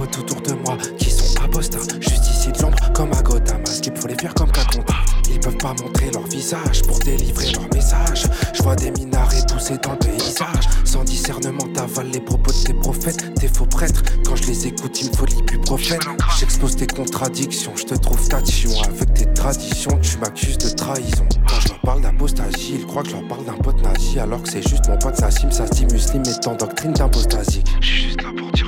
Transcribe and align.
autour 0.00 0.40
de 0.42 0.52
moi 0.52 0.76
qui 0.98 1.10
sont 1.10 1.40
apostins. 1.42 1.78
Justiciers 2.00 2.52
de 2.52 2.62
l'ombre 2.62 2.92
comme 2.92 3.12
à 3.12 3.22
Gotham. 3.22 3.64
Skip, 3.66 3.96
faut 3.98 4.08
les 4.08 4.16
fuir 4.16 4.34
comme 4.34 4.50
Kakonta. 4.50 4.94
Ils 5.30 5.40
peuvent 5.40 5.56
pas 5.58 5.74
montrer 5.82 6.10
leur 6.10 6.26
visage 6.26 6.82
pour 6.82 6.98
délivrer 7.00 7.52
leur 7.52 7.68
message. 7.74 8.24
Je 8.54 8.62
vois 8.62 8.76
des 8.76 8.90
minarets 8.92 9.42
poussés 9.52 9.78
dans 9.82 9.92
le 9.92 9.98
paysage. 9.98 10.68
Sans 10.84 11.04
discernement, 11.04 11.66
t'avales 11.74 12.10
les 12.10 12.20
propos 12.20 12.52
de 12.52 12.66
tes 12.66 12.74
prophètes, 12.74 13.34
tes 13.34 13.48
faux 13.48 13.66
prêtres. 13.66 14.02
Quand 14.24 14.36
je 14.36 14.44
les 14.44 14.66
écoute, 14.68 15.00
ils 15.02 15.08
me 15.08 15.42
plus 15.42 15.58
prophète. 15.58 16.00
J'expose 16.38 16.76
tes 16.76 16.86
contradictions, 16.86 17.72
je 17.76 17.84
te 17.84 17.94
trouve 17.94 18.26
cation. 18.28 18.70
Avec 18.82 19.14
tes 19.14 19.32
traditions, 19.34 19.98
tu 20.00 20.18
m'accuses 20.18 20.58
de 20.58 20.70
trahison. 20.70 21.26
Quand 21.48 21.60
je 21.60 21.68
leur 21.68 21.80
parle 21.80 22.00
d'apostasie, 22.02 22.76
ils 22.76 22.86
croient 22.86 23.02
que 23.02 23.10
je 23.10 23.14
leur 23.14 23.28
parle 23.28 23.44
d'un 23.44 23.54
pote 23.54 23.82
nazi. 23.82 24.18
Alors 24.18 24.42
que 24.42 24.48
c'est 24.48 24.66
juste 24.66 24.88
mon 24.88 24.96
pote 24.96 25.20
Nassim, 25.20 25.50
ça 25.50 25.66
se 25.66 25.72
dit 25.72 25.86
musulman, 25.86 26.22
mais 26.26 26.34
t'endoctrine 26.40 26.92
d'impostasique. 26.92 27.66
J'suis 27.80 28.02
juste 28.04 28.22
là 28.22 28.30
pour 28.36 28.50
dire 28.52 28.67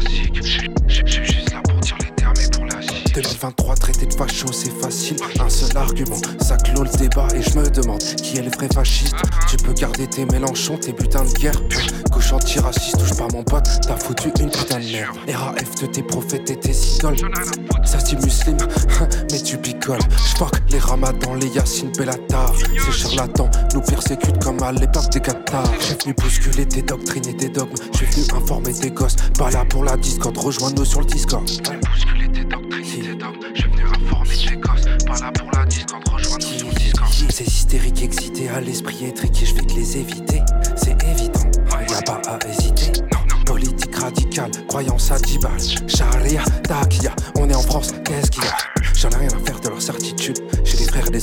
zig. 0.00 0.40
J'suis 0.86 1.24
juste 1.24 1.52
là 1.52 1.60
pour 1.68 1.78
dire 1.80 1.96
les 2.00 2.10
termes 2.14 2.34
et 2.40 2.50
pour 2.50 2.64
la 2.64 2.80
zig. 2.82 3.14
2023, 3.14 3.74
traité 3.76 4.06
de 4.06 4.14
facho, 4.14 4.52
c'est 4.52 4.72
facile. 4.80 5.16
Un 5.40 5.48
seul 5.48 5.76
argument, 5.76 6.16
ça 6.40 6.56
clôt 6.56 6.82
le 6.82 6.98
débat. 6.98 7.28
Et 7.34 7.42
je 7.42 7.58
me 7.58 7.68
demande 7.70 8.02
qui 8.02 8.38
est 8.38 8.42
le 8.42 8.50
vrai 8.50 8.68
fasciste. 8.72 9.16
Tu 9.48 9.56
peux 9.56 9.72
garder 9.72 10.06
tes 10.06 10.24
Mélenchons, 10.26 10.78
tes 10.78 10.92
butins 10.92 11.24
de 11.24 11.32
guerre. 11.38 11.60
Cochon 12.10 12.36
anti-raciste, 12.36 12.98
touche 12.98 13.16
pas 13.16 13.28
mon 13.32 13.42
pote, 13.42 13.68
t'as 13.86 13.96
foutu 13.96 14.30
une 14.40 14.50
putain 14.50 14.80
de 14.80 14.86
merde. 14.86 15.16
RAF 15.28 15.74
de 15.80 15.86
tes 15.86 16.02
prophètes 16.02 16.50
et 16.50 16.56
tes 16.56 16.72
idoles. 16.72 17.16
Ça 17.84 17.98
dit 17.98 18.16
muslim, 18.16 18.56
mais 19.30 19.40
tu 19.40 19.58
picoles. 19.58 19.98
J'fuck 20.16 20.63
les 20.94 21.06
ramadans, 21.06 21.34
les 21.34 21.48
Yassine 21.48 21.90
Bellatar. 21.96 22.52
Ces 22.56 22.92
charlatans 22.92 23.50
nous 23.74 23.80
persécutent 23.80 24.42
comme 24.42 24.62
à 24.62 24.72
l'époque 24.72 25.10
des 25.10 25.20
Qatars. 25.20 25.70
J'ai 25.80 25.94
venu 25.94 26.14
bousculer 26.14 26.66
tes 26.66 26.82
doctrines 26.82 27.28
et 27.28 27.36
tes 27.36 27.48
dogmes. 27.48 27.74
J'ai 27.98 28.06
venu 28.06 28.24
informer 28.34 28.72
tes 28.72 28.90
gosses. 28.90 29.16
Pas 29.38 29.50
là 29.50 29.64
pour 29.68 29.84
la 29.84 29.96
discorde, 29.96 30.38
rejoins-nous 30.38 30.84
sur 30.84 31.00
le 31.00 31.06
Discord. 31.06 31.44
Bousculer 31.44 32.28
tes 32.32 32.44
doctrines 32.44 32.84
et 32.84 33.02
tes 33.02 33.14
dogmes. 33.14 33.40
J'ai 33.54 33.68
venu 33.68 33.82
informer 33.82 34.36
tes 34.36 34.56
gosses. 34.56 35.04
Pas 35.06 35.20
là 35.20 35.32
pour 35.32 35.50
la 35.52 35.64
discorde, 35.66 36.08
rejoins-nous 36.08 36.58
sur 36.58 36.68
le 36.68 36.74
Discord. 36.74 37.12
Ces 37.30 37.44
hystériques 37.44 38.02
excités 38.02 38.48
à 38.48 38.60
l'esprit 38.60 39.06
étriqué, 39.06 39.46
je 39.46 39.54
vais 39.54 39.62
te 39.62 39.74
les 39.74 39.98
éviter. 39.98 40.42
C'est 40.76 40.96
évident, 41.04 41.50
y'a 41.90 42.02
pas 42.02 42.20
à 42.28 42.38
hésiter. 42.48 42.92
Politique 43.46 43.94
radicale, 43.96 44.50
croyance 44.68 45.10
à 45.10 45.18
10 45.18 45.38
balles. 45.38 45.60
Charia, 45.86 46.42
takia, 46.62 47.14
on 47.36 47.48
est 47.50 47.54
en 47.54 47.60
France, 47.60 47.92
qu'est-ce 48.04 48.30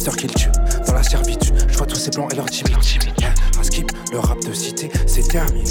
sœurs 0.01 0.15
qui 0.15 0.27
le 0.27 0.33
tuent. 0.33 0.51
Dans 0.87 0.93
la 0.93 1.03
servitude, 1.03 1.53
je 1.67 1.77
vois 1.77 1.85
tous 1.85 1.95
ces 1.95 2.09
blancs 2.09 2.33
et 2.33 2.35
leurs 2.35 2.49
timides. 2.49 2.75
Un 3.59 3.63
skip, 3.63 3.91
le 4.11 4.19
rap 4.19 4.39
de 4.43 4.53
cité, 4.53 4.89
c'est 5.05 5.27
terminé. 5.27 5.63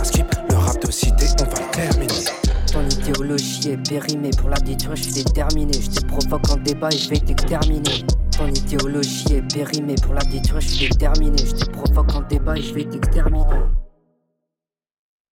Un 0.00 0.04
skip, 0.04 0.26
le 0.50 0.56
rap 0.56 0.84
de 0.84 0.90
cité, 0.90 1.26
on 1.40 1.44
va 1.44 1.64
le 1.64 1.70
terminer. 1.70 2.24
Ton 2.72 2.88
idéologie 2.88 3.70
est 3.70 3.88
périmée 3.88 4.30
pour 4.36 4.48
la 4.48 4.56
détruire, 4.58 4.96
je 4.96 5.02
suis 5.02 5.24
déterminé. 5.24 5.72
Je 5.80 6.00
te 6.00 6.06
provoque 6.06 6.50
en 6.50 6.56
débat 6.56 6.88
et 6.90 6.98
je 6.98 7.10
vais 7.10 7.20
t'exterminer. 7.20 8.04
Ton 8.36 8.48
idéologie 8.48 9.34
est 9.34 9.54
périmée 9.54 9.94
pour 10.02 10.14
la 10.14 10.22
détruire, 10.24 10.60
je 10.60 10.68
suis 10.68 10.88
déterminé. 10.88 11.36
Je 11.38 11.64
te 11.64 11.70
provoque 11.70 12.14
en 12.14 12.22
débat 12.22 12.56
et 12.56 12.62
je 12.62 12.74
vais 12.74 12.84
t'exterminer. 12.84 13.44